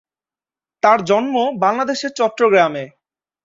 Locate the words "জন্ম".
1.05-1.35